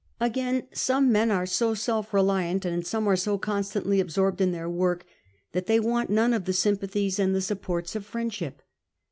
Again, 0.19 0.67
some 0.73 1.11
men 1.11 1.29
are 1.29 1.45
so 1.45 1.75
self 1.75 2.11
reliant, 2.11 2.65
and 2.65 2.83
some 2.83 3.07
are 3.07 3.15
so 3.15 3.37
constantly 3.37 3.99
absorbed 3.99 4.41
in 4.41 4.51
their 4.51 4.67
work, 4.67 5.05
that 5.51 5.67
they 5.67 5.79
want 5.79 6.09
none 6.09 6.33
of 6.33 6.45
the 6.45 6.53
sympathies 6.53 7.19
and 7.19 7.35
the 7.35 7.39
supports 7.41 7.95
of 7.95 8.03
friendship. 8.03 8.63